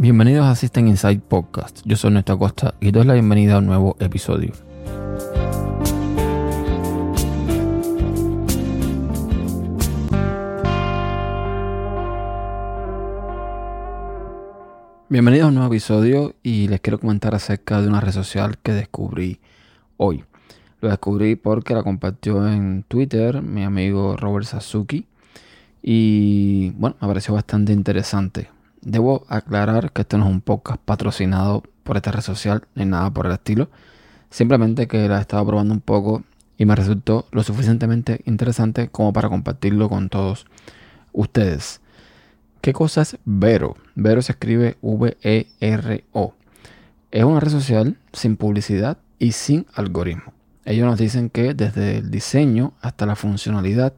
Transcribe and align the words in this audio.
Bienvenidos 0.00 0.46
a 0.46 0.54
System 0.54 0.86
Inside 0.86 1.18
Podcast. 1.18 1.80
Yo 1.84 1.96
soy 1.96 2.12
Néstor 2.12 2.38
Costa 2.38 2.74
y 2.78 2.92
doy 2.92 3.04
la 3.04 3.14
bienvenida 3.14 3.56
a 3.56 3.58
un 3.58 3.66
nuevo 3.66 3.96
episodio. 3.98 4.52
Bienvenidos 15.08 15.46
a 15.46 15.48
un 15.48 15.54
nuevo 15.56 15.72
episodio 15.74 16.36
y 16.44 16.68
les 16.68 16.80
quiero 16.80 17.00
comentar 17.00 17.34
acerca 17.34 17.82
de 17.82 17.88
una 17.88 18.00
red 18.00 18.12
social 18.12 18.56
que 18.58 18.74
descubrí 18.74 19.40
hoy. 19.96 20.22
Lo 20.80 20.90
descubrí 20.90 21.34
porque 21.34 21.74
la 21.74 21.82
compartió 21.82 22.46
en 22.46 22.84
Twitter 22.86 23.42
mi 23.42 23.64
amigo 23.64 24.16
Robert 24.16 24.46
Sasuki 24.46 25.08
y 25.82 26.70
bueno, 26.76 26.94
me 27.00 27.08
pareció 27.08 27.34
bastante 27.34 27.72
interesante. 27.72 28.57
Debo 28.80 29.24
aclarar 29.28 29.92
que 29.92 30.02
esto 30.02 30.18
no 30.18 30.26
es 30.26 30.30
un 30.30 30.40
podcast 30.40 30.80
patrocinado 30.80 31.64
por 31.82 31.96
esta 31.96 32.12
red 32.12 32.20
social 32.20 32.66
ni 32.74 32.84
nada 32.84 33.10
por 33.10 33.26
el 33.26 33.32
estilo. 33.32 33.70
Simplemente 34.30 34.86
que 34.86 35.08
la 35.08 35.18
he 35.18 35.20
estado 35.20 35.46
probando 35.46 35.74
un 35.74 35.80
poco 35.80 36.22
y 36.56 36.64
me 36.64 36.76
resultó 36.76 37.26
lo 37.32 37.42
suficientemente 37.42 38.20
interesante 38.24 38.88
como 38.88 39.12
para 39.12 39.28
compartirlo 39.28 39.88
con 39.88 40.08
todos 40.08 40.46
ustedes. 41.12 41.80
¿Qué 42.60 42.72
cosa 42.72 43.02
es 43.02 43.18
Vero? 43.24 43.76
Vero 43.94 44.22
se 44.22 44.32
escribe 44.32 44.76
V-E-R-O. 44.80 46.34
Es 47.10 47.24
una 47.24 47.40
red 47.40 47.50
social 47.50 47.96
sin 48.12 48.36
publicidad 48.36 48.98
y 49.18 49.32
sin 49.32 49.66
algoritmo. 49.74 50.32
Ellos 50.64 50.86
nos 50.86 50.98
dicen 50.98 51.30
que 51.30 51.54
desde 51.54 51.98
el 51.98 52.10
diseño 52.10 52.74
hasta 52.80 53.06
la 53.06 53.16
funcionalidad 53.16 53.94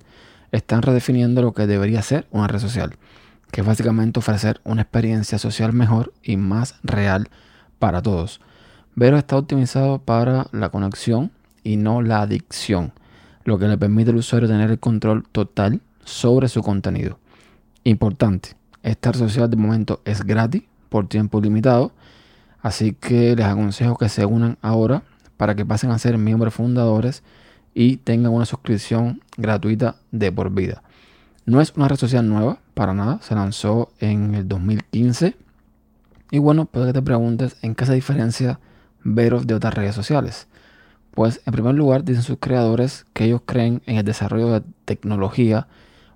están 0.53 0.83
redefiniendo 0.83 1.43
lo 1.43 1.53
que 1.53 1.67
debería 1.67 2.01
ser 2.03 2.27
una 2.31 2.47
red 2.47 2.61
social 2.61 2.97
que 3.51 3.61
es 3.61 3.67
básicamente 3.67 4.19
ofrecer 4.19 4.61
una 4.65 4.83
experiencia 4.83 5.39
social 5.39 5.73
mejor 5.73 6.13
y 6.23 6.37
más 6.37 6.77
real 6.83 7.29
para 7.79 8.03
todos. 8.03 8.41
Vero 8.95 9.17
está 9.17 9.37
optimizado 9.37 9.99
para 9.99 10.47
la 10.53 10.69
conexión 10.69 11.31
y 11.63 11.77
no 11.77 12.03
la 12.03 12.23
adicción, 12.23 12.93
lo 13.45 13.59
que 13.59 13.69
le 13.69 13.79
permite 13.79 14.11
al 14.11 14.17
usuario 14.17 14.49
tener 14.49 14.71
el 14.71 14.79
control 14.79 15.27
total 15.31 15.81
sobre 16.05 16.49
su 16.49 16.63
contenido. 16.63 17.19
Importante, 17.85 18.57
esta 18.83 19.13
social 19.13 19.49
de 19.51 19.57
momento 19.57 20.01
es 20.05 20.23
gratis 20.23 20.63
por 20.89 21.09
tiempo 21.09 21.41
limitado, 21.41 21.93
así 22.61 22.93
que 22.93 23.35
les 23.37 23.47
aconsejo 23.47 23.97
que 23.97 24.09
se 24.09 24.27
unan 24.27 24.59
ahora 24.61 25.03
para 25.37 25.55
que 25.55 25.65
pasen 25.65 25.91
a 25.91 25.99
ser 25.99 26.19
miembros 26.19 26.55
fundadores 26.55 27.23
y 27.75 27.99
tengan 27.99 28.33
una 28.33 28.45
suscripción 28.45 29.23
gratuita 29.37 29.97
de 30.11 30.33
por 30.33 30.51
vida. 30.51 30.83
No 31.47 31.61
es 31.61 31.73
una 31.77 31.89
red 31.89 31.97
social 31.97 32.29
nueva, 32.29 32.59
para 32.81 32.95
nada. 32.95 33.19
Se 33.21 33.35
lanzó 33.35 33.93
en 33.99 34.35
el 34.35 34.49
2015. 34.49 35.37
Y 36.31 36.39
bueno, 36.39 36.65
puede 36.65 36.87
que 36.87 36.93
te 36.95 37.03
preguntes 37.03 37.59
en 37.61 37.75
qué 37.75 37.85
se 37.85 37.93
diferencia 37.93 38.59
Vero 39.05 39.43
de 39.43 39.53
otras 39.53 39.75
redes 39.75 39.95
sociales. 39.95 40.49
Pues 41.11 41.43
en 41.45 41.53
primer 41.53 41.75
lugar 41.75 42.05
dicen 42.05 42.23
sus 42.23 42.39
creadores 42.39 43.05
que 43.13 43.25
ellos 43.25 43.43
creen 43.45 43.83
en 43.85 43.99
el 43.99 44.05
desarrollo 44.07 44.51
de 44.51 44.63
tecnología 44.87 45.69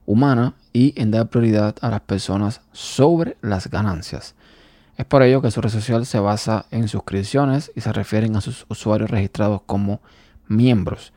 humana 0.06 0.54
y 0.72 0.94
en 0.96 1.10
dar 1.10 1.28
prioridad 1.28 1.76
a 1.82 1.90
las 1.90 2.00
personas 2.00 2.62
sobre 2.72 3.36
las 3.42 3.68
ganancias. 3.68 4.34
Es 4.96 5.04
por 5.04 5.22
ello 5.22 5.42
que 5.42 5.50
su 5.50 5.60
red 5.60 5.68
social 5.68 6.06
se 6.06 6.18
basa 6.18 6.64
en 6.70 6.88
suscripciones 6.88 7.72
y 7.74 7.82
se 7.82 7.92
refieren 7.92 8.36
a 8.36 8.40
sus 8.40 8.64
usuarios 8.70 9.10
registrados 9.10 9.60
como 9.66 10.00
miembros. 10.48 11.12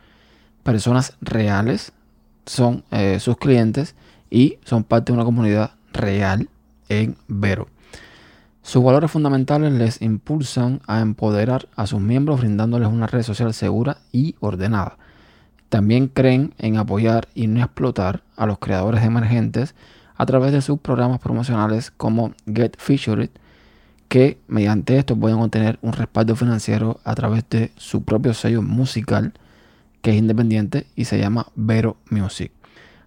Personas 0.63 1.15
reales 1.21 1.93
son 2.45 2.83
eh, 2.91 3.21
sus 3.21 3.37
clientes 3.37 3.95
y 4.29 4.57
son 4.63 4.83
parte 4.83 5.11
de 5.11 5.17
una 5.17 5.25
comunidad 5.25 5.71
real 5.93 6.49
en 6.89 7.17
Vero. 7.27 7.67
Sus 8.61 8.83
valores 8.83 9.09
fundamentales 9.09 9.71
les 9.71 10.01
impulsan 10.01 10.81
a 10.87 10.99
empoderar 10.99 11.69
a 11.75 11.87
sus 11.87 12.01
miembros 12.01 12.41
brindándoles 12.41 12.89
una 12.89 13.07
red 13.07 13.23
social 13.23 13.53
segura 13.53 13.99
y 14.11 14.35
ordenada. 14.41 14.97
También 15.69 16.07
creen 16.07 16.53
en 16.57 16.77
apoyar 16.77 17.29
y 17.33 17.47
no 17.47 17.61
explotar 17.61 18.23
a 18.35 18.45
los 18.45 18.59
creadores 18.59 19.03
emergentes 19.03 19.73
a 20.17 20.25
través 20.25 20.51
de 20.51 20.61
sus 20.61 20.79
programas 20.79 21.19
promocionales 21.19 21.91
como 21.91 22.33
Get 22.45 22.75
Featured, 22.77 23.29
que 24.09 24.37
mediante 24.47 24.97
esto 24.97 25.15
pueden 25.15 25.39
obtener 25.39 25.79
un 25.81 25.93
respaldo 25.93 26.35
financiero 26.35 26.99
a 27.03 27.15
través 27.15 27.45
de 27.49 27.71
su 27.77 28.03
propio 28.03 28.33
sello 28.33 28.61
musical 28.61 29.33
que 30.01 30.11
es 30.11 30.17
independiente 30.17 30.87
y 30.95 31.05
se 31.05 31.19
llama 31.19 31.47
Vero 31.55 31.97
Music. 32.09 32.56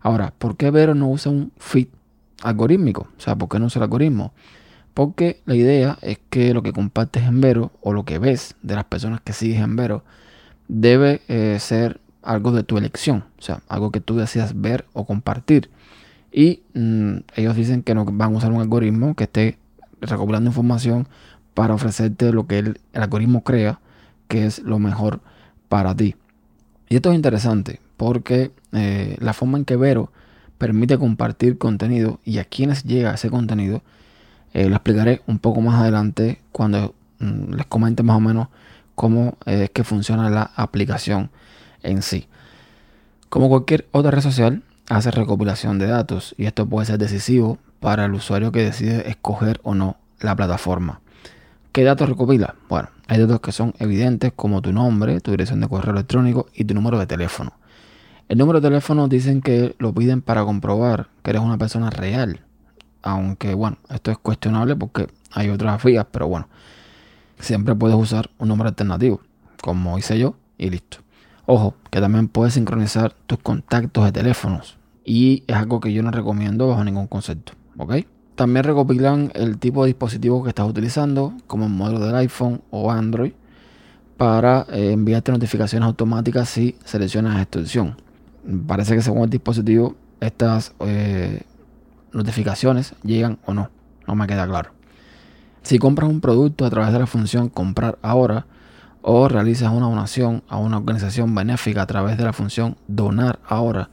Ahora, 0.00 0.32
¿por 0.36 0.56
qué 0.56 0.70
Vero 0.70 0.94
no 0.94 1.08
usa 1.08 1.30
un 1.30 1.52
feed 1.58 1.88
algorítmico? 2.42 3.08
O 3.16 3.20
sea, 3.20 3.36
¿por 3.36 3.48
qué 3.48 3.58
no 3.58 3.66
usa 3.66 3.80
el 3.80 3.84
algoritmo? 3.84 4.32
Porque 4.94 5.40
la 5.44 5.54
idea 5.54 5.98
es 6.02 6.18
que 6.30 6.52
lo 6.54 6.62
que 6.62 6.72
compartes 6.72 7.22
en 7.24 7.40
Vero 7.40 7.70
o 7.80 7.92
lo 7.92 8.04
que 8.04 8.18
ves 8.18 8.56
de 8.62 8.74
las 8.74 8.84
personas 8.84 9.20
que 9.20 9.32
sigues 9.32 9.60
en 9.60 9.76
Vero 9.76 10.02
debe 10.68 11.20
eh, 11.28 11.58
ser 11.60 12.00
algo 12.22 12.52
de 12.52 12.62
tu 12.62 12.76
elección, 12.78 13.24
o 13.38 13.42
sea, 13.42 13.62
algo 13.68 13.90
que 13.90 14.00
tú 14.00 14.16
decidas 14.16 14.60
ver 14.60 14.86
o 14.92 15.06
compartir. 15.06 15.70
Y 16.32 16.62
mm, 16.74 17.18
ellos 17.36 17.56
dicen 17.56 17.82
que 17.82 17.94
no 17.94 18.04
van 18.04 18.34
a 18.34 18.36
usar 18.36 18.52
un 18.52 18.60
algoritmo 18.60 19.14
que 19.14 19.24
esté 19.24 19.58
recopilando 20.00 20.50
información 20.50 21.08
para 21.54 21.74
ofrecerte 21.74 22.32
lo 22.32 22.46
que 22.46 22.58
el 22.58 22.80
algoritmo 22.94 23.42
crea 23.42 23.80
que 24.28 24.46
es 24.46 24.60
lo 24.60 24.78
mejor 24.78 25.20
para 25.68 25.94
ti. 25.94 26.14
Y 26.88 26.96
esto 26.96 27.10
es 27.10 27.16
interesante 27.16 27.80
porque 28.00 28.50
eh, 28.72 29.18
la 29.20 29.34
forma 29.34 29.58
en 29.58 29.66
que 29.66 29.76
Vero 29.76 30.10
permite 30.56 30.96
compartir 30.96 31.58
contenido 31.58 32.18
y 32.24 32.38
a 32.38 32.44
quienes 32.44 32.84
llega 32.84 33.12
ese 33.12 33.28
contenido, 33.28 33.82
eh, 34.54 34.70
lo 34.70 34.76
explicaré 34.76 35.20
un 35.26 35.38
poco 35.38 35.60
más 35.60 35.78
adelante 35.78 36.40
cuando 36.50 36.94
mm, 37.18 37.52
les 37.52 37.66
comente 37.66 38.02
más 38.02 38.16
o 38.16 38.20
menos 38.20 38.48
cómo 38.94 39.36
es 39.44 39.68
que 39.68 39.84
funciona 39.84 40.30
la 40.30 40.50
aplicación 40.56 41.30
en 41.82 42.00
sí. 42.00 42.26
Como 43.28 43.50
cualquier 43.50 43.86
otra 43.90 44.12
red 44.12 44.22
social, 44.22 44.62
hace 44.88 45.10
recopilación 45.10 45.78
de 45.78 45.88
datos 45.88 46.34
y 46.38 46.46
esto 46.46 46.66
puede 46.66 46.86
ser 46.86 46.96
decisivo 46.96 47.58
para 47.80 48.06
el 48.06 48.14
usuario 48.14 48.50
que 48.50 48.64
decide 48.64 49.10
escoger 49.10 49.60
o 49.62 49.74
no 49.74 49.98
la 50.20 50.34
plataforma. 50.34 51.02
¿Qué 51.72 51.84
datos 51.84 52.08
recopila? 52.08 52.54
Bueno, 52.66 52.88
hay 53.08 53.20
datos 53.20 53.40
que 53.40 53.52
son 53.52 53.74
evidentes 53.78 54.32
como 54.34 54.62
tu 54.62 54.72
nombre, 54.72 55.20
tu 55.20 55.32
dirección 55.32 55.60
de 55.60 55.68
correo 55.68 55.92
electrónico 55.92 56.46
y 56.54 56.64
tu 56.64 56.72
número 56.72 56.98
de 56.98 57.06
teléfono. 57.06 57.59
El 58.30 58.38
número 58.38 58.60
de 58.60 58.68
teléfono 58.68 59.08
dicen 59.08 59.42
que 59.42 59.74
lo 59.80 59.92
piden 59.92 60.22
para 60.22 60.44
comprobar 60.44 61.08
que 61.24 61.30
eres 61.30 61.42
una 61.42 61.58
persona 61.58 61.90
real. 61.90 62.42
Aunque 63.02 63.54
bueno, 63.54 63.78
esto 63.88 64.12
es 64.12 64.18
cuestionable 64.18 64.76
porque 64.76 65.08
hay 65.32 65.48
otras 65.48 65.82
vías, 65.82 66.06
pero 66.12 66.28
bueno, 66.28 66.46
siempre 67.40 67.74
puedes 67.74 67.96
usar 67.96 68.30
un 68.38 68.46
número 68.46 68.68
alternativo, 68.68 69.20
como 69.60 69.98
hice 69.98 70.16
yo, 70.16 70.36
y 70.58 70.70
listo. 70.70 70.98
Ojo, 71.44 71.74
que 71.90 72.00
también 72.00 72.28
puedes 72.28 72.54
sincronizar 72.54 73.16
tus 73.26 73.40
contactos 73.40 74.04
de 74.04 74.12
teléfonos. 74.12 74.78
Y 75.04 75.42
es 75.48 75.56
algo 75.56 75.80
que 75.80 75.92
yo 75.92 76.04
no 76.04 76.12
recomiendo 76.12 76.68
bajo 76.68 76.84
ningún 76.84 77.08
concepto, 77.08 77.54
¿ok? 77.78 77.94
También 78.36 78.62
recopilan 78.62 79.32
el 79.34 79.58
tipo 79.58 79.82
de 79.82 79.88
dispositivo 79.88 80.44
que 80.44 80.50
estás 80.50 80.68
utilizando, 80.68 81.34
como 81.48 81.64
el 81.64 81.72
modelo 81.72 81.98
del 81.98 82.14
iPhone 82.14 82.62
o 82.70 82.92
Android, 82.92 83.32
para 84.16 84.66
eh, 84.70 84.92
enviarte 84.92 85.32
notificaciones 85.32 85.84
automáticas 85.84 86.48
si 86.48 86.76
seleccionas 86.84 87.40
esta 87.40 87.58
opción 87.58 87.96
parece 88.66 88.94
que 88.94 89.02
según 89.02 89.24
el 89.24 89.30
dispositivo 89.30 89.96
estas 90.20 90.74
eh, 90.80 91.42
notificaciones 92.12 92.94
llegan 93.02 93.38
o 93.46 93.54
no. 93.54 93.70
No 94.06 94.14
me 94.14 94.26
queda 94.26 94.46
claro. 94.46 94.70
Si 95.62 95.78
compras 95.78 96.08
un 96.08 96.20
producto 96.20 96.64
a 96.64 96.70
través 96.70 96.92
de 96.92 96.98
la 96.98 97.06
función 97.06 97.48
comprar 97.48 97.98
ahora 98.02 98.46
o 99.02 99.28
realizas 99.28 99.72
una 99.72 99.86
donación 99.86 100.42
a 100.48 100.56
una 100.58 100.78
organización 100.78 101.34
benéfica 101.34 101.82
a 101.82 101.86
través 101.86 102.16
de 102.18 102.24
la 102.24 102.32
función 102.32 102.76
donar 102.86 103.38
ahora 103.46 103.90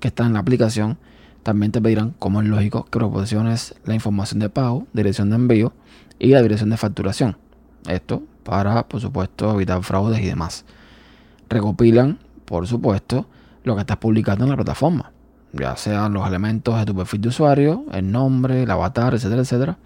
que 0.00 0.08
está 0.08 0.26
en 0.26 0.34
la 0.34 0.40
aplicación, 0.40 0.98
también 1.42 1.72
te 1.72 1.80
pedirán, 1.80 2.14
como 2.18 2.40
es 2.42 2.48
lógico, 2.48 2.84
que 2.84 2.98
proporciones 2.98 3.74
la 3.84 3.94
información 3.94 4.40
de 4.40 4.50
pago, 4.50 4.86
dirección 4.92 5.30
de 5.30 5.36
envío 5.36 5.72
y 6.18 6.28
la 6.28 6.42
dirección 6.42 6.70
de 6.70 6.76
facturación. 6.76 7.36
Esto 7.88 8.22
para, 8.42 8.88
por 8.88 9.00
supuesto, 9.00 9.54
evitar 9.54 9.82
fraudes 9.82 10.20
y 10.20 10.26
demás. 10.26 10.64
Recopilan, 11.48 12.18
por 12.44 12.66
supuesto, 12.66 13.26
lo 13.66 13.74
que 13.74 13.80
estás 13.80 13.96
publicando 13.96 14.44
en 14.44 14.50
la 14.50 14.56
plataforma, 14.56 15.10
ya 15.52 15.76
sean 15.76 16.12
los 16.12 16.26
elementos 16.26 16.78
de 16.78 16.86
tu 16.86 16.94
perfil 16.94 17.20
de 17.20 17.28
usuario, 17.28 17.84
el 17.92 18.10
nombre, 18.10 18.62
el 18.62 18.70
avatar, 18.70 19.12
etcétera, 19.14 19.42
etcétera, 19.42 19.78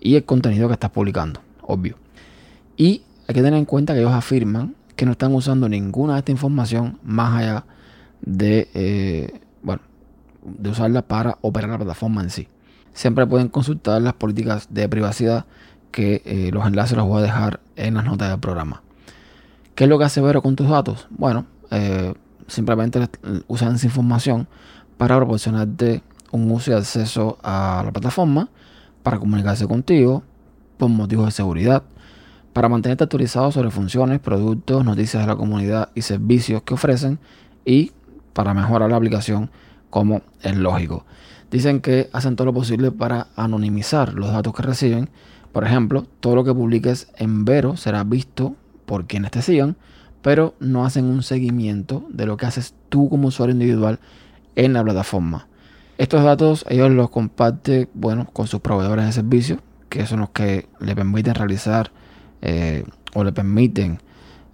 y 0.00 0.16
el 0.16 0.24
contenido 0.24 0.68
que 0.68 0.74
estás 0.74 0.90
publicando, 0.90 1.40
obvio. 1.60 1.96
Y 2.78 3.02
hay 3.28 3.34
que 3.34 3.42
tener 3.42 3.58
en 3.58 3.66
cuenta 3.66 3.92
que 3.92 4.00
ellos 4.00 4.12
afirman 4.12 4.74
que 4.96 5.04
no 5.04 5.12
están 5.12 5.34
usando 5.34 5.68
ninguna 5.68 6.14
de 6.14 6.20
esta 6.20 6.32
información 6.32 6.98
más 7.04 7.38
allá 7.38 7.64
de, 8.22 8.70
eh, 8.72 9.40
bueno, 9.62 9.82
de 10.42 10.70
usarla 10.70 11.02
para 11.02 11.36
operar 11.42 11.68
la 11.68 11.76
plataforma 11.76 12.22
en 12.22 12.30
sí. 12.30 12.48
Siempre 12.94 13.26
pueden 13.26 13.48
consultar 13.48 14.00
las 14.00 14.14
políticas 14.14 14.68
de 14.70 14.88
privacidad 14.88 15.44
que 15.90 16.22
eh, 16.24 16.50
los 16.52 16.66
enlaces 16.66 16.96
los 16.96 17.06
voy 17.06 17.18
a 17.18 17.22
dejar 17.26 17.60
en 17.76 17.94
las 17.94 18.04
notas 18.06 18.30
del 18.30 18.40
programa. 18.40 18.82
¿Qué 19.74 19.84
es 19.84 19.90
lo 19.90 19.98
que 19.98 20.04
hace 20.04 20.22
Vero 20.22 20.40
con 20.40 20.56
tus 20.56 20.70
datos? 20.70 21.06
Bueno, 21.10 21.44
eh, 21.70 22.14
simplemente 22.50 23.08
usan 23.46 23.76
esa 23.76 23.86
información 23.86 24.48
para 24.96 25.16
proporcionarte 25.16 26.02
un 26.32 26.50
uso 26.50 26.70
y 26.70 26.74
acceso 26.74 27.38
a 27.42 27.82
la 27.84 27.92
plataforma, 27.92 28.48
para 29.02 29.18
comunicarse 29.18 29.66
contigo, 29.66 30.22
por 30.76 30.90
motivos 30.90 31.26
de 31.26 31.32
seguridad, 31.32 31.82
para 32.52 32.68
mantenerte 32.68 33.04
actualizado 33.04 33.52
sobre 33.52 33.70
funciones, 33.70 34.18
productos, 34.20 34.84
noticias 34.84 35.22
de 35.22 35.26
la 35.26 35.36
comunidad 35.36 35.90
y 35.94 36.02
servicios 36.02 36.62
que 36.62 36.74
ofrecen 36.74 37.18
y 37.64 37.92
para 38.32 38.54
mejorar 38.54 38.90
la 38.90 38.96
aplicación 38.96 39.50
como 39.90 40.22
es 40.42 40.56
lógico. 40.56 41.04
Dicen 41.50 41.80
que 41.80 42.08
hacen 42.12 42.36
todo 42.36 42.46
lo 42.46 42.54
posible 42.54 42.92
para 42.92 43.28
anonimizar 43.36 44.14
los 44.14 44.32
datos 44.32 44.54
que 44.54 44.62
reciben. 44.62 45.10
Por 45.52 45.64
ejemplo, 45.64 46.06
todo 46.20 46.36
lo 46.36 46.44
que 46.44 46.54
publiques 46.54 47.08
en 47.16 47.44
Vero 47.44 47.76
será 47.76 48.04
visto 48.04 48.54
por 48.86 49.06
quienes 49.06 49.32
te 49.32 49.42
sigan, 49.42 49.76
pero 50.22 50.54
no 50.60 50.84
hacen 50.84 51.04
un 51.04 51.22
seguimiento 51.22 52.04
de 52.10 52.26
lo 52.26 52.36
que 52.36 52.46
haces 52.46 52.74
tú 52.88 53.08
como 53.08 53.28
usuario 53.28 53.52
individual 53.52 53.98
en 54.56 54.72
la 54.72 54.82
plataforma. 54.82 55.46
Estos 55.98 56.24
datos 56.24 56.64
ellos 56.68 56.90
los 56.90 57.10
comparten 57.10 57.88
bueno, 57.94 58.28
con 58.32 58.46
sus 58.46 58.60
proveedores 58.60 59.06
de 59.06 59.12
servicios, 59.12 59.60
que 59.88 60.06
son 60.06 60.20
los 60.20 60.30
que 60.30 60.68
le 60.80 60.94
permiten 60.94 61.34
realizar 61.34 61.90
eh, 62.42 62.84
o 63.14 63.24
le 63.24 63.32
permiten 63.32 64.00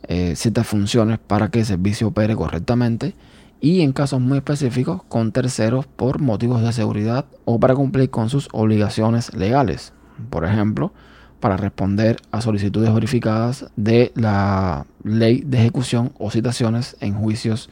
eh, 0.09 0.35
ciertas 0.37 0.67
funciones 0.67 1.19
para 1.19 1.51
que 1.51 1.61
el 1.61 1.67
servicio 1.67 2.09
opere 2.09 2.35
correctamente 2.35 3.15
y 3.61 3.81
en 3.81 3.93
casos 3.93 4.21
muy 4.21 4.39
específicos 4.39 5.03
con 5.09 5.33
terceros 5.33 5.87
por 5.87 6.21
motivos 6.21 6.63
de 6.63 6.73
seguridad 6.73 7.27
o 7.45 7.59
para 7.59 7.75
cumplir 7.75 8.11
con 8.11 8.29
sus 8.29 8.49
obligaciones 8.53 9.35
legales. 9.35 9.93
Por 10.31 10.45
ejemplo, 10.45 10.93
para 11.41 11.57
responder 11.57 12.17
a 12.31 12.41
solicitudes 12.41 12.93
verificadas 12.93 13.67
de 13.77 14.13
la 14.15 14.87
ley 15.05 15.43
de 15.45 15.59
ejecución 15.59 16.13
o 16.19 16.31
citaciones 16.31 16.97
en 17.01 17.15
juicios 17.15 17.71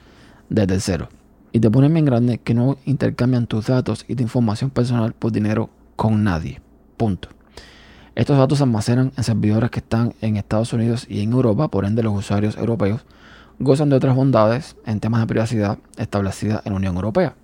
de 0.49 0.67
terceros. 0.67 1.09
Y 1.53 1.61
te 1.61 1.71
ponen 1.71 1.93
bien 1.93 2.05
grande 2.05 2.39
que 2.39 2.55
no 2.55 2.77
intercambian 2.85 3.47
tus 3.47 3.67
datos 3.67 4.05
y 4.09 4.17
tu 4.17 4.23
información 4.23 4.71
personal 4.71 5.13
por 5.13 5.33
dinero 5.33 5.71
con 5.97 6.25
nadie. 6.25 6.61
Punto. 6.97 7.29
Estos 8.15 8.39
datos 8.39 8.59
se 8.59 8.65
almacenan 8.65 9.13
en 9.17 9.25
servidores 9.25 9.71
que 9.71 9.81
están 9.81 10.15
en 10.21 10.37
Estados 10.37 10.73
Unidos 10.73 11.07
y 11.09 11.21
en 11.21 11.33
Europa, 11.33 11.69
por 11.69 11.85
ende 11.85 12.03
los 12.03 12.17
usuarios 12.17 12.57
europeos 12.57 13.05
gozan 13.59 13.89
de 13.89 13.97
otras 13.97 14.17
bondades 14.17 14.77
en 14.87 15.01
temas 15.01 15.21
de 15.21 15.27
privacidad 15.27 15.79
establecidas 15.97 16.63
en 16.65 16.73
la 16.73 16.79
Unión 16.79 16.97
Europea. 16.97 17.35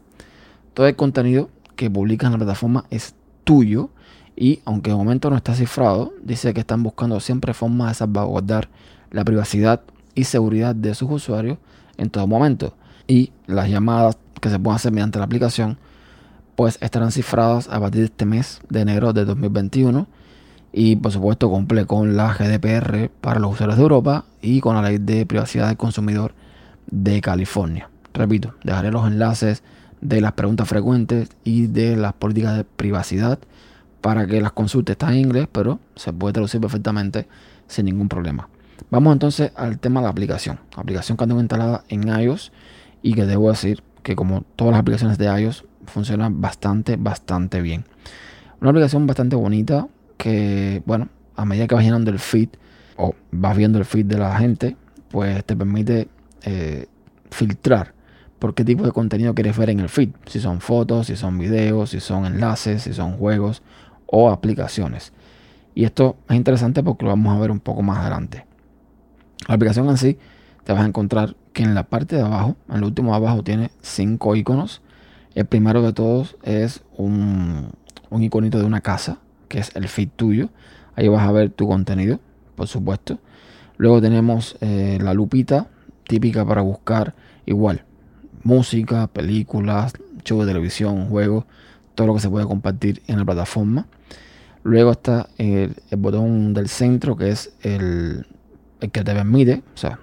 Todo 0.75 0.87
el 0.87 0.97
contenido 0.97 1.51
que 1.77 1.91
publican 1.91 2.29
en 2.29 2.33
la 2.33 2.45
plataforma 2.45 2.85
es 2.91 3.15
tuyo 3.45 3.91
y 4.41 4.63
aunque 4.65 4.89
de 4.91 4.97
momento 4.97 5.29
no 5.29 5.37
está 5.37 5.55
cifrado, 5.55 6.15
dice 6.23 6.55
que 6.55 6.61
están 6.61 6.83
buscando 6.83 7.21
siempre 7.21 7.53
formas 7.53 7.89
de 7.91 7.95
salvaguardar 7.97 8.71
la 9.11 9.23
privacidad 9.23 9.83
y 10.15 10.25
seguridad 10.25 10.75
de 10.75 10.95
sus 10.95 11.11
usuarios 11.11 11.59
en 11.99 12.09
todo 12.09 12.27
momento. 12.27 12.75
Y 13.07 13.33
las 13.47 13.69
llamadas 13.69 14.17
que 14.41 14.49
se 14.49 14.59
pueden 14.59 14.77
hacer 14.77 14.93
mediante 14.93 15.19
la 15.19 15.27
aplicación 15.27 15.77
pues 16.57 16.79
estarán 16.81 17.13
cifradas 17.13 17.69
a 17.69 17.79
partir 17.81 18.01
de 18.01 18.07
este 18.07 18.25
mes 18.25 18.63
de 18.71 18.81
enero 18.81 19.13
de 19.13 19.27
2021 19.27 20.07
y 20.73 20.97
por 20.97 21.13
supuesto 21.13 21.51
cumple 21.51 21.85
con 21.85 22.17
la 22.17 22.33
GDPR 22.33 23.11
para 23.21 23.41
los 23.41 23.53
usuarios 23.53 23.77
de 23.77 23.83
Europa 23.83 24.25
y 24.41 24.61
con 24.61 24.75
la 24.75 24.81
ley 24.81 24.97
de 24.97 25.27
privacidad 25.27 25.69
del 25.69 25.77
consumidor 25.77 26.33
de 26.91 27.21
California. 27.21 27.91
Repito, 28.15 28.55
dejaré 28.65 28.91
los 28.91 29.07
enlaces 29.07 29.63
de 30.01 30.23
las 30.23 30.33
preguntas 30.33 30.67
frecuentes 30.67 31.29
y 31.45 31.67
de 31.67 31.95
las 31.97 32.15
políticas 32.15 32.57
de 32.57 32.65
privacidad 32.65 33.39
para 34.01 34.27
que 34.27 34.41
las 34.41 34.53
consultes. 34.53 34.95
Está 34.95 35.13
en 35.13 35.19
inglés, 35.19 35.49
pero 35.51 35.81
se 35.97 36.13
puede 36.13 36.33
traducir 36.33 36.61
perfectamente 36.61 37.27
sin 37.67 37.87
ningún 37.87 38.09
problema. 38.09 38.49
Vamos 38.91 39.13
entonces 39.13 39.53
al 39.57 39.79
tema 39.79 40.01
de 40.01 40.05
la 40.05 40.11
aplicación. 40.11 40.59
aplicación 40.77 41.17
que 41.17 41.27
tengo 41.27 41.41
instalada 41.41 41.85
en 41.89 42.09
iOS 42.09 42.53
y 43.03 43.15
que 43.15 43.27
debo 43.27 43.51
decir 43.51 43.83
que 44.03 44.17
como 44.17 44.43
todas 44.57 44.73
las 44.73 44.81
aplicaciones 44.81 45.19
de 45.19 45.27
iOS 45.27 45.65
funcionan 45.87 46.41
bastante, 46.41 46.97
bastante 46.97 47.61
bien. 47.61 47.85
Una 48.61 48.71
aplicación 48.71 49.07
bastante 49.07 49.37
bonita, 49.37 49.89
que, 50.17 50.83
bueno, 50.87 51.09
a 51.37 51.45
medida 51.45 51.67
que 51.67 51.75
vas 51.75 51.85
llenando 51.85 52.11
el 52.11 52.19
feed 52.19 52.51
o 52.97 53.15
vas 53.31 53.57
viendo 53.57 53.79
el 53.79 53.85
feed 53.85 54.07
de 54.07 54.19
la 54.19 54.37
gente, 54.39 54.77
pues 55.11 55.45
te 55.45 55.57
permite 55.57 56.09
eh, 56.43 56.87
filtrar 57.31 57.95
por 58.39 58.55
qué 58.55 58.65
tipo 58.65 58.85
de 58.85 58.93
contenido 58.93 59.35
quieres 59.35 59.57
ver 59.57 59.71
en 59.71 59.81
el 59.81 59.89
feed. 59.89 60.11
Si 60.27 60.41
son 60.41 60.61
fotos, 60.61 61.07
si 61.07 61.17
son 61.17 61.39
videos, 61.39 61.91
si 61.91 62.01
son 62.01 62.27
enlaces, 62.27 62.83
si 62.83 62.93
son 62.93 63.17
juegos 63.17 63.63
o 64.11 64.31
aplicaciones. 64.31 65.13
Y 65.75 65.85
esto 65.85 66.17
es 66.29 66.37
interesante 66.37 66.83
porque 66.83 67.05
lo 67.05 67.11
vamos 67.11 67.37
a 67.37 67.41
ver 67.41 67.51
un 67.51 67.61
poco 67.61 67.83
más 67.83 67.99
adelante. 67.99 68.47
La 69.49 69.55
aplicación 69.55 69.89
en 69.89 69.97
sí 69.97 70.19
te 70.65 70.73
vas 70.73 70.83
a 70.83 70.87
encontrar 70.87 71.37
que 71.53 71.63
en 71.63 71.75
la 71.75 71.85
parte 71.85 72.17
de 72.17 72.23
abajo, 72.23 72.57
en 72.69 72.77
el 72.77 72.85
último 72.85 73.11
de 73.11 73.17
abajo, 73.17 73.43
tiene 73.43 73.71
cinco 73.81 74.37
iconos. 74.37 74.83
El 75.35 75.47
primero 75.47 75.83
de 75.83 75.93
todos 75.93 76.37
es 76.43 76.83
un, 76.97 77.71
un 78.11 78.23
iconito 78.23 78.59
de 78.59 78.65
una 78.65 78.81
casa 78.81 79.19
que 79.49 79.59
es 79.59 79.75
el 79.77 79.89
feed 79.89 80.11
tuyo. 80.17 80.51
Ahí 80.97 81.09
vas 81.09 81.27
a 81.27 81.33
ver 81.33 81.51
tu 81.51 81.69
contenido, 81.69 82.21
por 82.57 82.67
supuesto. 82.67 83.19
Luego 83.77 84.01
tenemos 84.01 84.57
eh, 84.61 84.99
la 85.01 85.15
lupita, 85.15 85.69
típica 86.05 86.45
para 86.45 86.63
buscar 86.63 87.15
igual 87.47 87.85
música, 88.43 89.07
películas, 89.07 89.93
shows 90.25 90.47
de 90.47 90.53
televisión, 90.53 91.09
juegos, 91.09 91.45
todo 92.01 92.07
lo 92.07 92.15
que 92.15 92.21
se 92.21 92.31
puede 92.31 92.47
compartir 92.47 93.03
en 93.09 93.19
la 93.19 93.27
plataforma. 93.27 93.87
Luego 94.63 94.93
está 94.93 95.29
el, 95.37 95.77
botón 95.99 96.55
del 96.55 96.71
centro 96.71 97.15
que 97.15 97.29
es 97.29 97.53
el, 97.61 98.27
que 98.81 99.05
te 99.05 99.13
permite 99.13 99.63
o 99.75 99.77
sea, 99.77 99.99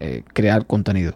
eh, 0.00 0.24
crear 0.32 0.66
contenido. 0.66 1.12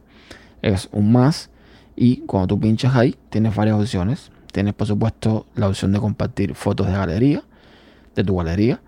Es 0.60 0.90
un 0.92 1.10
más 1.10 1.48
y 1.96 2.18
cuando 2.26 2.48
tú 2.48 2.60
pinchas 2.60 2.94
ahí 2.94 3.16
tienes 3.30 3.56
varias 3.56 3.80
opciones. 3.80 4.30
Tienes 4.52 4.74
por 4.74 4.86
supuesto 4.86 5.46
la 5.54 5.68
opción 5.68 5.90
de 5.92 6.00
compartir 6.00 6.54
fotos 6.54 6.86
de 6.86 6.92
galería 6.92 7.42
de 8.14 8.22
tu 8.22 8.36
galería. 8.36 8.82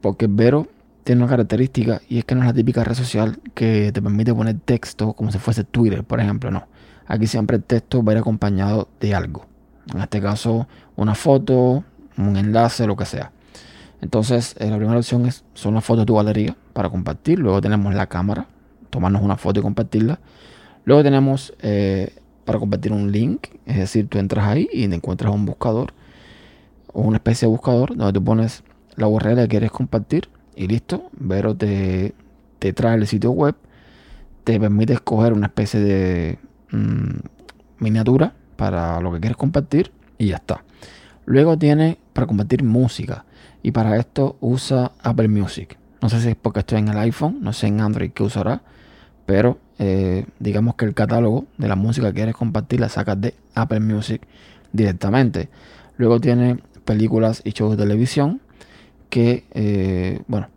Porque 0.00 0.26
Vero 0.28 0.66
tiene 1.04 1.22
una 1.22 1.30
característica 1.30 2.02
y 2.08 2.18
es 2.18 2.24
que 2.24 2.34
no 2.34 2.40
es 2.40 2.48
la 2.48 2.54
típica 2.54 2.82
red 2.82 2.94
social 2.94 3.38
que 3.54 3.92
te 3.92 4.02
permite 4.02 4.34
poner 4.34 4.58
texto 4.64 5.12
como 5.12 5.30
si 5.30 5.38
fuese 5.38 5.62
Twitter, 5.62 6.02
por 6.02 6.18
ejemplo. 6.18 6.50
No. 6.50 6.66
Aquí 7.06 7.28
siempre 7.28 7.58
el 7.58 7.62
texto 7.62 8.02
va 8.02 8.10
a 8.10 8.14
ir 8.16 8.18
acompañado 8.18 8.88
de 8.98 9.14
algo. 9.14 9.47
En 9.94 10.00
este 10.00 10.20
caso, 10.20 10.66
una 10.96 11.14
foto, 11.14 11.84
un 12.16 12.36
enlace, 12.36 12.86
lo 12.86 12.96
que 12.96 13.06
sea. 13.06 13.32
Entonces, 14.00 14.54
eh, 14.58 14.70
la 14.70 14.76
primera 14.76 14.98
opción 14.98 15.26
es, 15.26 15.44
son 15.54 15.74
las 15.74 15.84
fotos 15.84 16.02
de 16.02 16.06
tu 16.06 16.16
galería 16.16 16.56
para 16.72 16.90
compartir. 16.90 17.38
Luego 17.38 17.60
tenemos 17.60 17.94
la 17.94 18.06
cámara, 18.06 18.46
tomarnos 18.90 19.22
una 19.22 19.36
foto 19.36 19.60
y 19.60 19.62
compartirla. 19.62 20.20
Luego 20.84 21.02
tenemos 21.02 21.54
eh, 21.60 22.14
para 22.44 22.58
compartir 22.58 22.92
un 22.92 23.12
link, 23.12 23.48
es 23.66 23.76
decir, 23.76 24.08
tú 24.08 24.18
entras 24.18 24.46
ahí 24.46 24.68
y 24.72 24.84
encuentras 24.84 25.32
un 25.32 25.44
buscador 25.44 25.92
o 26.92 27.02
una 27.02 27.18
especie 27.18 27.46
de 27.46 27.50
buscador 27.50 27.96
donde 27.96 28.12
tú 28.12 28.24
pones 28.24 28.62
la 28.96 29.06
URL 29.06 29.36
que 29.36 29.48
quieres 29.48 29.70
compartir 29.70 30.28
y 30.56 30.66
listo. 30.66 31.10
Vero 31.12 31.54
te, 31.56 32.14
te 32.58 32.72
trae 32.72 32.96
el 32.96 33.06
sitio 33.06 33.32
web, 33.32 33.54
te 34.44 34.58
permite 34.58 34.94
escoger 34.94 35.32
una 35.32 35.46
especie 35.46 35.80
de 35.80 36.38
mm, 36.70 37.18
miniatura 37.80 38.34
para 38.58 39.00
lo 39.00 39.12
que 39.12 39.20
quieres 39.20 39.36
compartir 39.36 39.92
y 40.18 40.26
ya 40.26 40.36
está. 40.36 40.64
Luego 41.26 41.56
tiene 41.56 41.96
para 42.12 42.26
compartir 42.26 42.64
música 42.64 43.24
y 43.62 43.70
para 43.70 43.96
esto 43.96 44.36
usa 44.40 44.90
Apple 45.00 45.28
Music. 45.28 45.78
No 46.02 46.08
sé 46.08 46.20
si 46.20 46.30
es 46.30 46.36
porque 46.36 46.60
estoy 46.60 46.80
en 46.80 46.88
el 46.88 46.98
iPhone, 46.98 47.38
no 47.40 47.52
sé 47.52 47.68
en 47.68 47.80
Android 47.80 48.10
qué 48.10 48.24
usará, 48.24 48.62
pero 49.26 49.58
eh, 49.78 50.26
digamos 50.40 50.74
que 50.74 50.86
el 50.86 50.94
catálogo 50.94 51.46
de 51.56 51.68
la 51.68 51.76
música 51.76 52.08
que 52.08 52.14
quieres 52.14 52.34
compartir 52.34 52.80
la 52.80 52.88
sacas 52.88 53.20
de 53.20 53.34
Apple 53.54 53.78
Music 53.78 54.26
directamente. 54.72 55.48
Luego 55.96 56.20
tiene 56.20 56.58
películas 56.84 57.42
y 57.44 57.52
shows 57.52 57.76
de 57.76 57.84
televisión 57.84 58.40
que, 59.08 59.44
eh, 59.52 60.20
bueno, 60.26 60.48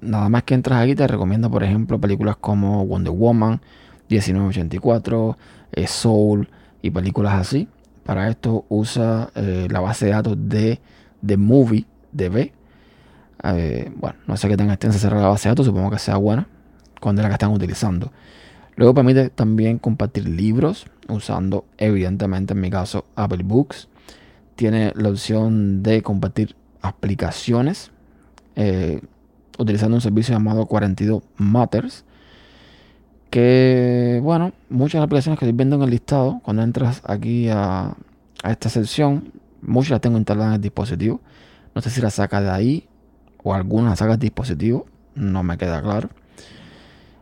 nada 0.00 0.28
más 0.28 0.42
que 0.42 0.54
entras 0.54 0.82
aquí 0.82 0.96
te 0.96 1.06
recomienda, 1.06 1.48
por 1.48 1.62
ejemplo, 1.62 2.00
películas 2.00 2.36
como 2.36 2.84
Wonder 2.86 3.12
Woman, 3.12 3.60
1984, 4.08 5.38
eh, 5.72 5.86
Soul 5.86 6.48
y 6.82 6.90
películas 6.90 7.34
así. 7.34 7.68
Para 8.04 8.28
esto 8.28 8.64
usa 8.68 9.30
eh, 9.34 9.68
la 9.70 9.80
base 9.80 10.06
de 10.06 10.12
datos 10.12 10.36
de 10.38 10.80
The 11.24 11.36
Movie 11.36 11.86
DB. 12.12 12.52
bueno, 13.96 14.18
no 14.26 14.36
sé 14.36 14.48
qué 14.48 14.56
tan 14.56 14.70
extensa 14.70 14.98
será 14.98 15.20
la 15.20 15.28
base 15.28 15.48
de 15.48 15.52
datos, 15.52 15.66
supongo 15.66 15.90
que 15.90 15.98
sea 15.98 16.16
buena, 16.16 16.46
cuando 17.00 17.20
es 17.20 17.24
la 17.24 17.28
que 17.28 17.34
están 17.34 17.52
utilizando. 17.52 18.12
Luego 18.76 18.94
permite 18.94 19.28
también 19.30 19.78
compartir 19.78 20.28
libros 20.28 20.86
usando, 21.08 21.66
evidentemente, 21.76 22.54
en 22.54 22.60
mi 22.60 22.70
caso, 22.70 23.04
Apple 23.14 23.42
Books 23.44 23.88
tiene 24.56 24.92
la 24.94 25.08
opción 25.10 25.82
de 25.82 26.02
compartir 26.02 26.56
aplicaciones 26.82 27.90
eh, 28.56 29.00
utilizando 29.58 29.96
un 29.96 30.00
servicio 30.00 30.34
llamado 30.34 30.66
42 30.66 31.22
Matters. 31.36 32.04
Que, 33.30 34.20
bueno, 34.22 34.52
muchas 34.68 35.02
aplicaciones 35.02 35.38
que 35.38 35.46
estoy 35.46 35.56
viendo 35.56 35.76
en 35.76 35.82
el 35.82 35.90
listado, 35.90 36.40
cuando 36.42 36.62
entras 36.62 37.00
aquí 37.04 37.48
a, 37.48 37.96
esta 38.44 38.68
sección, 38.68 39.32
muchas 39.62 39.92
las 39.92 40.00
tengo 40.00 40.18
instaladas 40.18 40.50
en 40.50 40.54
el 40.56 40.60
dispositivo. 40.60 41.20
No 41.74 41.80
sé 41.80 41.90
si 41.90 42.00
las 42.00 42.14
saca 42.14 42.40
de 42.40 42.50
ahí 42.50 42.88
o 43.42 43.54
algunas 43.54 43.90
las 43.90 43.98
saca 44.00 44.12
del 44.12 44.20
dispositivo, 44.20 44.86
no 45.14 45.42
me 45.42 45.56
queda 45.56 45.80
claro. 45.80 46.10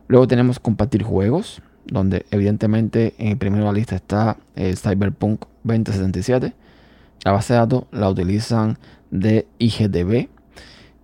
Luego 0.07 0.27
tenemos 0.27 0.59
compartir 0.59 1.03
juegos, 1.03 1.61
donde 1.85 2.25
evidentemente 2.31 3.15
en 3.19 3.29
el 3.29 3.37
primero 3.37 3.65
de 3.65 3.73
la 3.73 3.79
lista 3.79 3.97
está 3.97 4.39
el 4.57 4.77
Cyberpunk 4.79 5.45
2077 5.65 6.55
la 7.25 7.33
base 7.33 7.53
de 7.53 7.59
datos 7.59 7.85
la 7.91 8.09
utilizan 8.09 8.79
de 9.11 9.47
IGTV 9.59 10.29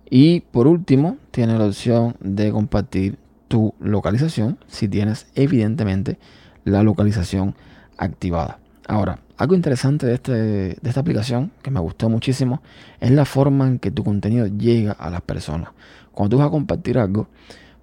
Y 0.09 0.41
por 0.41 0.67
último, 0.67 1.17
tiene 1.31 1.57
la 1.57 1.65
opción 1.65 2.15
de 2.19 2.51
compartir 2.51 3.17
tu 3.47 3.73
localización 3.79 4.57
si 4.67 4.87
tienes 4.87 5.27
evidentemente 5.35 6.17
la 6.63 6.83
localización 6.83 7.55
activada. 7.97 8.59
Ahora, 8.87 9.19
algo 9.37 9.55
interesante 9.55 10.05
de, 10.05 10.13
este, 10.13 10.31
de 10.31 10.79
esta 10.83 10.99
aplicación 10.99 11.51
que 11.61 11.71
me 11.71 11.79
gustó 11.79 12.09
muchísimo 12.09 12.61
es 12.99 13.11
la 13.11 13.25
forma 13.25 13.67
en 13.67 13.79
que 13.79 13.91
tu 13.91 14.03
contenido 14.03 14.47
llega 14.47 14.91
a 14.93 15.09
las 15.09 15.21
personas. 15.21 15.69
Cuando 16.11 16.35
tú 16.35 16.39
vas 16.39 16.47
a 16.47 16.51
compartir 16.51 16.97
algo, 16.97 17.27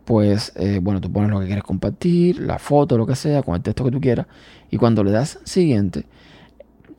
pues 0.05 0.53
eh, 0.57 0.81
bueno, 0.83 1.01
tú 1.01 1.13
pones 1.13 1.31
lo 1.31 1.41
que 1.41 1.47
quieres 1.47 1.65
compartir, 1.65 2.41
la 2.41 2.59
foto, 2.59 2.97
lo 2.97 3.07
que 3.07 3.17
sea, 3.17 3.43
con 3.43 3.55
el 3.55 3.63
texto 3.63 3.85
que 3.85 3.91
tú 3.91 4.01
quieras, 4.01 4.27
y 4.71 4.77
cuando 4.77 5.05
le 5.05 5.11
das 5.11 5.39
siguiente, 5.45 6.07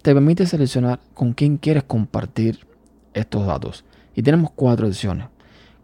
te 0.02 0.14
permite 0.14 0.46
seleccionar 0.46 1.00
con 1.14 1.34
quién 1.34 1.58
quieres 1.58 1.84
compartir 1.84 2.60
estos 3.14 3.46
datos. 3.46 3.86
Y 4.16 4.22
tenemos 4.22 4.52
cuatro 4.52 4.88
opciones. 4.88 5.28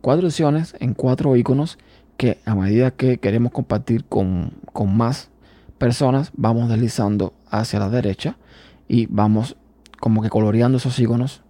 Cuatro 0.01 0.27
opciones 0.27 0.75
en 0.79 0.93
cuatro 0.93 1.35
iconos 1.35 1.77
que 2.19 2.37
a 2.43 2.53
medida 2.53 2.91
que 2.91 3.17
queremos 3.17 3.53
compartir 3.53 4.03
con, 4.03 4.51
con 4.73 4.95
más 4.97 5.29
personas, 5.77 6.33
vamos 6.35 6.67
deslizando 6.67 7.33
hacia 7.49 7.79
la 7.79 7.89
derecha 7.89 8.35
y 8.89 9.05
vamos 9.05 9.55
como 10.01 10.21
que 10.21 10.27
coloreando 10.27 10.79
esos 10.79 10.99
iconos 10.99 11.43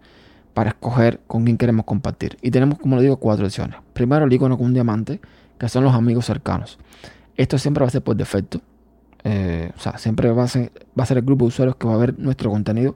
para 0.54 0.70
escoger 0.70 1.22
con 1.26 1.44
quién 1.44 1.58
queremos 1.58 1.86
compartir. 1.86 2.38
Y 2.44 2.52
tenemos, 2.52 2.78
como 2.78 2.98
le 2.98 3.02
digo, 3.02 3.18
cuatro 3.18 3.48
opciones. 3.48 3.78
Primero 3.94 4.26
el 4.26 4.32
icono 4.32 4.60
con 4.60 4.68
un 4.68 4.74
diamante, 4.76 5.20
que 5.58 5.68
son 5.70 5.84
los 5.84 5.96
amigos 5.96 6.28
cercanos. 6.28 6.78
Esto 7.36 7.58
siempre 7.58 7.82
va 7.82 7.88
a 7.88 7.92
ser 7.92 8.04
por 8.04 8.16
defecto. 8.16 8.62
Eh, 9.24 9.72
o 9.76 9.80
sea, 9.80 9.98
siempre 9.98 10.30
va 10.30 10.44
a, 10.44 10.48
ser, 10.48 10.72
va 10.98 11.02
a 11.02 11.08
ser 11.08 11.18
el 11.18 11.24
grupo 11.24 11.46
de 11.46 11.48
usuarios 11.48 11.78
que 11.78 11.88
va 11.88 11.96
a 11.96 11.98
ver 11.98 12.20
nuestro 12.20 12.52
contenido, 12.52 12.96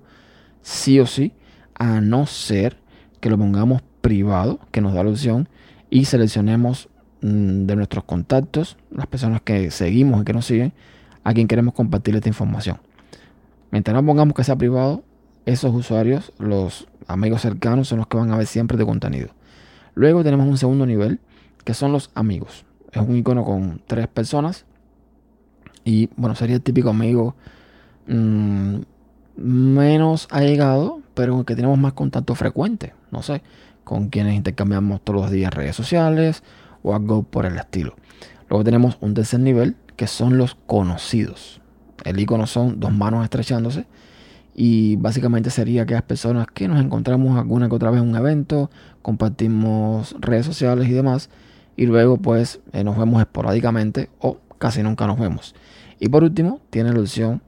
sí 0.61 0.99
o 0.99 1.07
sí, 1.07 1.33
a 1.73 2.01
no 2.01 2.27
ser 2.27 2.77
que 3.19 3.31
lo 3.31 3.37
pongamos 3.39 3.81
privado, 4.01 4.59
que 4.69 4.79
nos 4.79 4.93
da 4.93 5.03
la 5.03 5.09
opción, 5.09 5.49
y 5.89 6.05
seleccionemos 6.05 6.89
de 7.23 7.75
nuestros 7.77 8.03
contactos, 8.03 8.75
las 8.91 9.07
personas 9.07 9.41
que 9.41 9.71
seguimos 9.71 10.21
y 10.21 10.25
que 10.25 10.33
nos 10.33 10.45
siguen, 10.45 10.73
a 11.23 11.33
quien 11.33 11.47
queremos 11.47 11.73
compartir 11.73 12.13
esta 12.15 12.27
información. 12.27 12.79
Mientras 13.71 13.95
no 13.95 14.05
pongamos 14.05 14.35
que 14.35 14.43
sea 14.43 14.57
privado, 14.57 15.03
esos 15.45 15.73
usuarios, 15.73 16.33
los 16.37 16.85
amigos 17.07 17.41
cercanos, 17.41 17.87
son 17.87 17.99
los 17.99 18.07
que 18.07 18.17
van 18.17 18.31
a 18.31 18.37
ver 18.37 18.45
siempre 18.45 18.77
de 18.77 18.85
contenido. 18.85 19.29
Luego 19.95 20.21
tenemos 20.23 20.47
un 20.47 20.57
segundo 20.57 20.85
nivel, 20.85 21.21
que 21.63 21.73
son 21.73 21.93
los 21.93 22.11
amigos. 22.13 22.65
Es 22.91 23.01
un 23.01 23.15
icono 23.15 23.45
con 23.45 23.81
tres 23.87 24.07
personas. 24.09 24.65
Y 25.85 26.09
bueno, 26.17 26.35
sería 26.35 26.57
el 26.57 26.61
típico 26.61 26.89
amigo 26.89 27.35
mm, 28.07 28.79
menos 29.37 30.27
allegado, 30.29 30.99
pero 31.13 31.45
que 31.45 31.55
tenemos 31.55 31.77
más 31.77 31.93
contacto 31.93 32.35
frecuente. 32.35 32.93
No 33.11 33.21
sé, 33.21 33.41
con 33.85 34.09
quienes 34.09 34.35
intercambiamos 34.35 35.01
todos 35.01 35.21
los 35.21 35.31
días 35.31 35.53
redes 35.53 35.75
sociales 35.75 36.43
o 36.83 36.95
algo 36.95 37.23
por 37.23 37.45
el 37.45 37.57
estilo. 37.57 37.95
Luego 38.49 38.63
tenemos 38.63 38.97
un 39.01 39.13
tercer 39.13 39.39
nivel, 39.39 39.75
que 39.95 40.07
son 40.07 40.37
los 40.37 40.55
conocidos. 40.67 41.61
El 42.03 42.19
icono 42.19 42.45
son 42.45 42.79
dos 42.79 42.91
manos 42.91 43.23
estrechándose. 43.23 43.85
Y 44.55 44.97
básicamente 44.97 45.49
sería 45.49 45.81
aquellas 45.81 46.03
personas 46.03 46.45
que 46.53 46.67
nos 46.67 46.79
encontramos 46.79 47.39
alguna 47.39 47.67
que 47.67 47.75
otra 47.75 47.89
vez 47.89 48.01
en 48.01 48.09
un 48.09 48.15
evento, 48.15 48.69
compartimos 49.01 50.15
redes 50.19 50.45
sociales 50.45 50.87
y 50.87 50.91
demás 50.91 51.31
y 51.75 51.85
luego 51.85 52.17
pues 52.17 52.59
eh, 52.71 52.83
nos 52.83 52.97
vemos 52.97 53.21
esporádicamente 53.21 54.09
o 54.19 54.37
casi 54.57 54.83
nunca 54.83 55.07
nos 55.07 55.19
vemos. 55.19 55.55
Y 55.99 56.09
por 56.09 56.23
último, 56.23 56.61
tiene 56.69 56.93
la 56.93 56.99
opción 56.99 57.41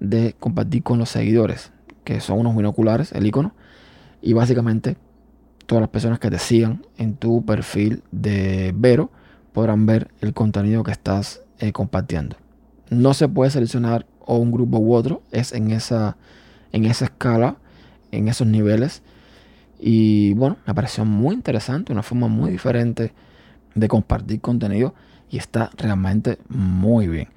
de 0.00 0.34
compartir 0.38 0.82
con 0.82 0.98
los 0.98 1.08
seguidores, 1.08 1.72
que 2.04 2.20
son 2.20 2.40
unos 2.40 2.56
binoculares, 2.56 3.12
el 3.12 3.26
icono, 3.26 3.54
y 4.20 4.32
básicamente 4.32 4.96
todas 5.72 5.80
las 5.80 5.88
personas 5.88 6.18
que 6.18 6.28
te 6.28 6.38
sigan 6.38 6.84
en 6.98 7.14
tu 7.14 7.46
perfil 7.46 8.02
de 8.10 8.74
Vero 8.76 9.10
podrán 9.54 9.86
ver 9.86 10.10
el 10.20 10.34
contenido 10.34 10.82
que 10.82 10.92
estás 10.92 11.40
eh, 11.60 11.72
compartiendo. 11.72 12.36
No 12.90 13.14
se 13.14 13.26
puede 13.26 13.50
seleccionar 13.50 14.04
un 14.26 14.52
grupo 14.52 14.76
u 14.76 14.92
otro, 14.92 15.22
es 15.30 15.54
en 15.54 15.70
esa, 15.70 16.18
en 16.72 16.84
esa 16.84 17.06
escala, 17.06 17.56
en 18.10 18.28
esos 18.28 18.46
niveles. 18.46 19.02
Y 19.80 20.34
bueno, 20.34 20.58
me 20.66 20.74
pareció 20.74 21.06
muy 21.06 21.34
interesante, 21.34 21.90
una 21.90 22.02
forma 22.02 22.28
muy 22.28 22.50
diferente 22.50 23.14
de 23.74 23.88
compartir 23.88 24.42
contenido 24.42 24.94
y 25.30 25.38
está 25.38 25.70
realmente 25.78 26.36
muy 26.50 27.08
bien. 27.08 27.28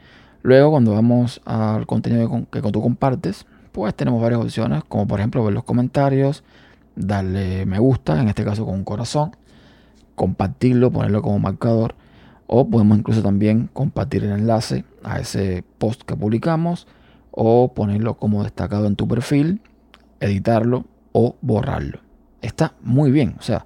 Luego 0.44 0.72
cuando 0.72 0.92
vamos 0.92 1.42
al 1.46 1.88
contenido 1.88 2.48
que, 2.52 2.62
tú 2.62 2.82
compartes, 2.82 3.46
pues 3.72 3.96
tenemos 3.96 4.22
varias 4.22 4.42
opciones, 4.42 4.84
como 4.84 5.08
por 5.08 5.22
ejemplo 5.22 5.42
ver 5.42 5.54
los 5.54 5.64
comentarios, 5.64 6.44
darle 6.96 7.66
me 7.66 7.80
gusta, 7.80 8.22
en 8.22 8.28
este 8.28 8.44
caso 8.44 8.66
con 8.66 8.76
un 8.76 8.84
corazón, 8.84 9.36
compartirlo, 10.16 10.92
ponerlo 10.92 11.22
como 11.22 11.40
marcador, 11.40 11.96
o 12.48 12.70
podemos 12.70 12.98
incluso 12.98 13.22
también 13.22 13.70
compartir 13.74 14.24
el 14.24 14.32
enlace 14.32 14.86
a 15.04 15.20
ese 15.20 15.64
post 15.78 16.04
que 16.04 16.16
publicamos, 16.16 16.88
o 17.32 17.74
ponerlo 17.74 18.16
como 18.18 18.44
destacado 18.44 18.88
en 18.88 18.96
tu 18.96 19.08
perfil, 19.08 19.62
editarlo 20.20 20.86
o 21.12 21.36
borrarlo. 21.42 22.00
Está 22.42 22.74
muy 22.82 23.12
bien, 23.12 23.36
o 23.40 23.42
sea, 23.42 23.66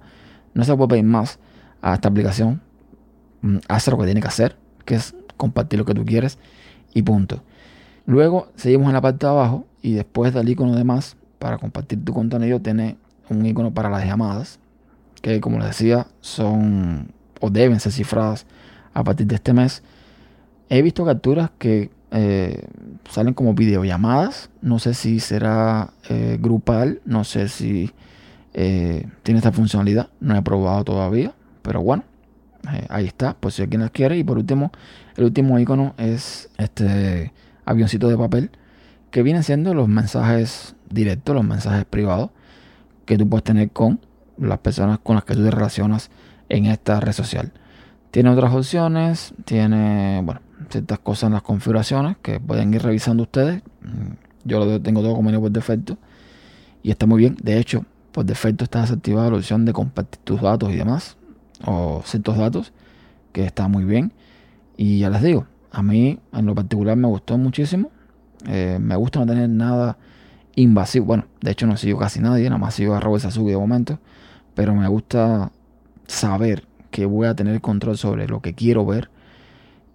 no 0.54 0.64
se 0.64 0.74
puede 0.76 0.88
pedir 0.88 1.04
más 1.04 1.38
a 1.82 1.94
esta 1.94 2.08
aplicación, 2.08 2.60
mm, 3.42 3.58
hace 3.68 3.90
lo 3.90 3.98
que 3.98 4.04
tiene 4.04 4.20
que 4.20 4.28
hacer, 4.28 4.56
que 4.84 4.96
es 4.96 5.14
compartir 5.36 5.78
lo 5.78 5.84
que 5.84 5.94
tú 5.94 6.04
quieres 6.04 6.38
y 6.92 7.02
punto. 7.02 7.42
Luego 8.06 8.48
seguimos 8.56 8.88
en 8.88 8.94
la 8.94 9.00
parte 9.00 9.26
de 9.26 9.32
abajo 9.32 9.66
y 9.82 9.92
después 9.92 10.34
del 10.34 10.48
icono 10.48 10.74
de 10.74 10.84
más 10.84 11.16
para 11.38 11.58
compartir 11.58 12.04
tu 12.04 12.12
contenido 12.12 12.60
tiene 12.60 12.96
un 13.30 13.46
icono 13.46 13.72
para 13.72 13.88
las 13.88 14.04
llamadas 14.04 14.58
que 15.22 15.40
como 15.40 15.58
les 15.58 15.68
decía 15.68 16.06
son 16.20 17.12
o 17.40 17.50
deben 17.50 17.80
ser 17.80 17.92
cifradas 17.92 18.46
a 18.92 19.04
partir 19.04 19.26
de 19.26 19.36
este 19.36 19.52
mes. 19.52 19.82
He 20.68 20.82
visto 20.82 21.04
capturas 21.04 21.50
que 21.58 21.90
eh, 22.10 22.66
salen 23.08 23.34
como 23.34 23.54
videollamadas. 23.54 24.50
No 24.60 24.78
sé 24.78 24.94
si 24.94 25.20
será 25.20 25.92
eh, 26.08 26.38
grupal, 26.40 27.00
no 27.04 27.24
sé 27.24 27.48
si 27.48 27.90
eh, 28.52 29.06
tiene 29.22 29.38
esta 29.38 29.52
funcionalidad. 29.52 30.10
No 30.20 30.36
he 30.36 30.42
probado 30.42 30.84
todavía. 30.84 31.32
Pero 31.62 31.82
bueno, 31.82 32.04
ahí 32.88 33.06
está, 33.06 33.36
pues 33.38 33.54
si 33.54 33.62
alguien 33.62 33.80
las 33.80 33.90
quiere. 33.90 34.18
Y 34.18 34.24
por 34.24 34.38
último, 34.38 34.70
el 35.16 35.24
último 35.24 35.58
icono 35.58 35.94
es 35.98 36.50
este 36.58 37.32
avioncito 37.64 38.08
de 38.08 38.16
papel 38.16 38.50
que 39.10 39.22
vienen 39.22 39.42
siendo 39.42 39.74
los 39.74 39.88
mensajes 39.88 40.76
directos, 40.88 41.34
los 41.34 41.44
mensajes 41.44 41.84
privados 41.84 42.30
que 43.10 43.18
tú 43.18 43.28
puedes 43.28 43.42
tener 43.42 43.72
con 43.72 43.98
las 44.38 44.60
personas 44.60 45.00
con 45.00 45.16
las 45.16 45.24
que 45.24 45.34
tú 45.34 45.42
te 45.42 45.50
relacionas 45.50 46.10
en 46.48 46.66
esta 46.66 47.00
red 47.00 47.10
social. 47.10 47.50
Tiene 48.12 48.30
otras 48.30 48.54
opciones, 48.54 49.34
tiene 49.44 50.22
bueno, 50.22 50.40
ciertas 50.68 51.00
cosas 51.00 51.24
en 51.24 51.32
las 51.32 51.42
configuraciones 51.42 52.18
que 52.22 52.38
pueden 52.38 52.72
ir 52.72 52.80
revisando 52.84 53.24
ustedes. 53.24 53.64
Mm, 53.82 54.12
yo 54.44 54.64
lo 54.64 54.80
tengo 54.80 55.02
todo 55.02 55.16
como 55.16 55.40
por 55.40 55.50
defecto 55.50 55.98
y 56.84 56.92
está 56.92 57.06
muy 57.06 57.18
bien. 57.18 57.36
De 57.42 57.58
hecho, 57.58 57.84
por 58.12 58.24
defecto 58.24 58.62
está 58.62 58.82
desactivada 58.82 59.28
la 59.28 59.38
opción 59.38 59.64
de 59.64 59.72
compartir 59.72 60.20
tus 60.22 60.40
datos 60.40 60.70
y 60.70 60.76
demás 60.76 61.16
o 61.66 62.02
ciertos 62.04 62.38
datos, 62.38 62.72
que 63.32 63.44
está 63.44 63.66
muy 63.66 63.82
bien. 63.82 64.12
Y 64.76 65.00
ya 65.00 65.10
les 65.10 65.22
digo, 65.22 65.48
a 65.72 65.82
mí 65.82 66.20
en 66.32 66.46
lo 66.46 66.54
particular 66.54 66.96
me 66.96 67.08
gustó 67.08 67.36
muchísimo. 67.38 67.90
Eh, 68.46 68.78
me 68.80 68.94
gusta 68.94 69.18
no 69.18 69.26
tener 69.26 69.48
nada 69.50 69.98
invasivo. 70.60 71.06
Bueno, 71.06 71.26
de 71.40 71.50
hecho 71.50 71.66
no 71.66 71.76
sigo 71.76 71.98
casi 71.98 72.20
nadie, 72.20 72.44
nada 72.44 72.58
más 72.58 72.74
sigo 72.74 72.94
a 72.94 73.00
Robert 73.00 73.22
Sasuke 73.22 73.50
de 73.50 73.56
momento. 73.56 73.98
Pero 74.54 74.74
me 74.74 74.86
gusta 74.88 75.52
saber 76.06 76.66
que 76.90 77.06
voy 77.06 77.26
a 77.26 77.34
tener 77.34 77.60
control 77.60 77.96
sobre 77.96 78.26
lo 78.26 78.40
que 78.40 78.54
quiero 78.54 78.84
ver. 78.84 79.10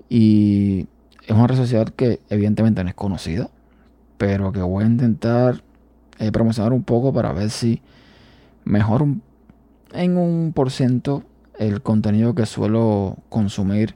Y 0.10 0.88
es 1.25 1.31
una 1.31 1.48
red 1.48 1.57
social 1.57 1.93
que 1.93 2.22
evidentemente 2.29 2.84
no 2.84 2.89
es 2.89 2.95
conocida, 2.95 3.50
pero 4.17 4.51
que 4.51 4.62
voy 4.62 4.84
a 4.84 4.88
intentar 4.88 5.63
eh, 6.19 6.31
promocionar 6.31 6.74
un 6.74 6.84
poco 6.84 7.13
para 7.13 7.34
ver 7.34 7.50
si 7.50 7.81
mejor 8.63 9.05
en 9.93 10.17
un 10.17 10.53
por 10.53 10.72
ciento 10.72 11.24
el 11.57 11.81
contenido 11.81 12.36
que 12.36 12.45
suelo 12.45 13.17
consumir 13.29 13.95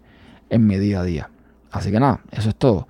en 0.50 0.66
mi 0.66 0.78
día 0.78 1.02
a 1.02 1.04
día. 1.04 1.30
Así 1.72 1.92
que 1.92 2.00
nada, 2.00 2.22
eso 2.32 2.50
es 2.50 2.56
todo. 2.56 2.88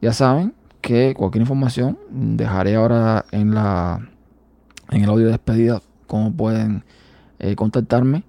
Ya 0.00 0.12
saben 0.12 0.54
que 0.84 1.14
cualquier 1.14 1.42
información 1.42 1.98
dejaré 2.10 2.76
ahora 2.76 3.24
en 3.32 3.52
la 3.54 4.06
en 4.90 5.02
el 5.02 5.08
audio 5.08 5.24
de 5.24 5.32
despedida 5.32 5.80
cómo 6.06 6.30
pueden 6.30 6.84
eh, 7.38 7.56
contactarme 7.56 8.22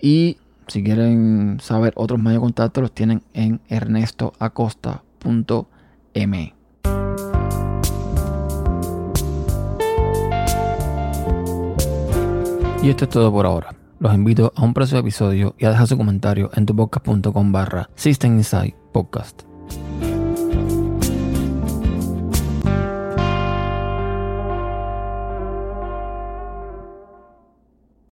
y 0.00 0.38
si 0.66 0.82
quieren 0.82 1.58
saber 1.60 1.92
otros 1.96 2.18
medios 2.18 2.40
de 2.40 2.46
contacto 2.46 2.80
los 2.80 2.92
tienen 2.92 3.22
en 3.34 3.60
ernestoacosta.me. 3.68 6.54
Y 12.82 12.88
esto 12.88 13.04
es 13.04 13.10
todo 13.10 13.30
por 13.30 13.44
ahora 13.46 13.74
los 14.00 14.14
invito 14.14 14.52
a 14.56 14.64
un 14.64 14.74
próximo 14.74 14.98
episodio 15.00 15.54
y 15.58 15.66
a 15.66 15.70
dejar 15.70 15.86
su 15.86 15.96
comentario 15.96 16.50
en 16.54 16.66
tu 16.66 16.74
podcast.com 16.74 17.52
barra 17.52 17.88
System 17.94 18.38
Inside 18.38 18.74
Podcast. 18.92 19.51